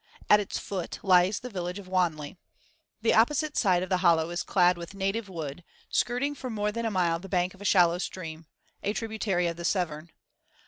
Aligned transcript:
At 0.31 0.39
its 0.39 0.57
foot 0.57 0.97
lies 1.03 1.39
the 1.41 1.49
village 1.51 1.77
of 1.77 1.87
Wanley. 1.87 2.35
The 3.03 3.13
opposite 3.13 3.55
side 3.55 3.83
of 3.83 3.89
the 3.89 3.97
hollow 3.99 4.31
is 4.31 4.41
clad 4.41 4.75
with 4.75 4.95
native 4.95 5.29
wood, 5.29 5.63
skirting 5.91 6.33
for 6.33 6.49
more 6.49 6.71
than 6.71 6.87
a 6.87 6.89
mile 6.89 7.19
the 7.19 7.29
bank 7.29 7.53
of 7.53 7.61
a 7.61 7.65
shallow 7.65 7.99
stream, 7.99 8.47
a 8.81 8.93
tributary 8.93 9.45
of 9.45 9.57
the 9.57 9.65
Severn. 9.77 10.09